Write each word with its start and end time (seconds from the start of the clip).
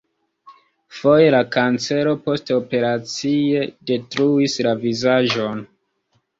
Foje 0.99 1.27
la 1.35 1.41
kancero 1.57 2.15
postoperacie 2.25 3.63
detruis 3.93 4.59
la 4.71 4.77
vizaĝon. 4.85 5.67